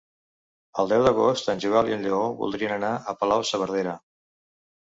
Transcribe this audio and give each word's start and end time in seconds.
El 0.83 0.89
deu 0.93 1.03
d'agost 1.07 1.51
en 1.53 1.61
Joel 1.65 1.91
i 1.91 1.95
en 1.97 2.05
Lleó 2.07 2.23
voldrien 2.41 2.75
anar 2.79 2.91
a 2.97 3.15
Palau-saverdera. 3.21 3.95